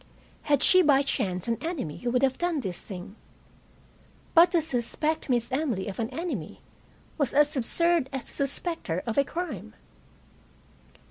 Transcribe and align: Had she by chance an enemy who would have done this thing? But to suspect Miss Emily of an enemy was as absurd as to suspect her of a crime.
Had 0.49 0.63
she 0.63 0.81
by 0.81 1.03
chance 1.03 1.47
an 1.47 1.59
enemy 1.61 1.97
who 1.97 2.09
would 2.09 2.23
have 2.23 2.39
done 2.39 2.59
this 2.61 2.81
thing? 2.81 3.15
But 4.33 4.49
to 4.53 4.59
suspect 4.59 5.29
Miss 5.29 5.51
Emily 5.51 5.87
of 5.87 5.99
an 5.99 6.09
enemy 6.09 6.59
was 7.19 7.35
as 7.35 7.55
absurd 7.55 8.09
as 8.11 8.23
to 8.23 8.33
suspect 8.33 8.87
her 8.87 9.03
of 9.05 9.19
a 9.19 9.23
crime. 9.23 9.75